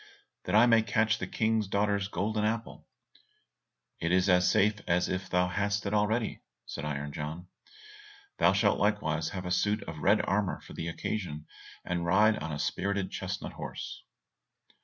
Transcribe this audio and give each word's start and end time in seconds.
"That 0.45 0.55
I 0.55 0.65
may 0.65 0.81
catch 0.81 1.19
the 1.19 1.27
King's 1.27 1.67
daughter's 1.67 2.07
golden 2.07 2.43
apple." 2.43 2.87
"It 3.99 4.11
is 4.11 4.29
as 4.29 4.49
safe 4.49 4.81
as 4.87 5.07
if 5.07 5.29
thou 5.29 5.47
hadst 5.47 5.85
it 5.85 5.93
already," 5.93 6.41
said 6.65 6.85
Iron 6.85 7.13
John. 7.13 7.49
"Thou 8.39 8.51
shalt 8.53 8.79
likewise 8.79 9.29
have 9.29 9.45
a 9.45 9.51
suit 9.51 9.83
of 9.83 9.99
red 9.99 10.25
armour 10.25 10.59
for 10.61 10.73
the 10.73 10.87
occasion, 10.87 11.45
and 11.85 12.03
ride 12.03 12.39
on 12.39 12.51
a 12.51 12.57
spirited 12.57 13.11
chestnut 13.11 13.53
horse." 13.53 14.01